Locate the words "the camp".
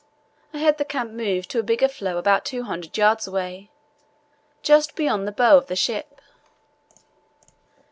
0.79-1.11